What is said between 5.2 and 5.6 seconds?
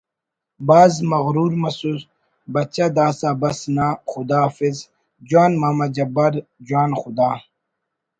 جوان